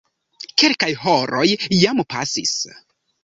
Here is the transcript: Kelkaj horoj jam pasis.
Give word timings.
Kelkaj 0.61 0.89
horoj 1.03 1.43
jam 1.81 2.01
pasis. 2.15 2.57